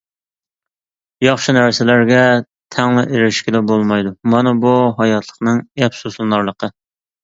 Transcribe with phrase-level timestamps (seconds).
[1.25, 2.23] ياخشى نەرسىلەرگە
[2.77, 6.77] تەڭلا ئېرىشكىلى بولمايدۇ، مانا بۇ ھاياتلىقنىڭ ئەپسۇسلىنارلىقى.